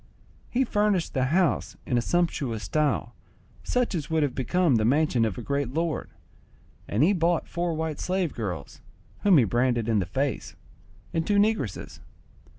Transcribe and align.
He 0.49 0.63
furnished 0.63 1.13
the 1.13 1.25
house 1.25 1.77
in 1.85 1.95
a 1.95 2.01
sumptuous 2.01 2.63
style, 2.63 3.13
such 3.61 3.93
as 3.93 4.09
would 4.09 4.23
have 4.23 4.33
become 4.33 4.77
the 4.77 4.83
mansion 4.83 5.25
of 5.25 5.37
a 5.37 5.43
great 5.43 5.75
lord; 5.75 6.09
and 6.87 7.03
he 7.03 7.13
bought 7.13 7.47
four 7.47 7.75
white 7.75 7.99
slave 7.99 8.33
girls, 8.33 8.81
whom 9.19 9.37
he 9.37 9.43
branded 9.43 9.87
in 9.87 9.99
the 9.99 10.07
face, 10.07 10.55
and 11.13 11.27
two 11.27 11.37
negresses. 11.37 11.99